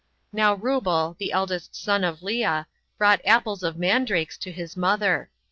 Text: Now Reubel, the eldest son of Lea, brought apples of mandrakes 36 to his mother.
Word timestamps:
Now 0.33 0.55
Reubel, 0.55 1.15
the 1.19 1.31
eldest 1.31 1.75
son 1.75 2.03
of 2.03 2.23
Lea, 2.23 2.63
brought 2.97 3.21
apples 3.23 3.61
of 3.61 3.77
mandrakes 3.77 4.35
36 4.35 4.43
to 4.45 4.51
his 4.51 4.75
mother. 4.75 5.29